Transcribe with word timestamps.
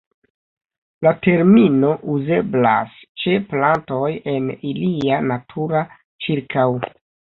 La 1.07 1.11
termino 1.25 1.91
uzeblas 2.15 2.97
ĉe 3.25 3.35
plantoj 3.51 4.11
en 4.35 4.49
ilia 4.73 5.21
natura 5.29 5.85
ĉirkaŭ. 6.27 6.67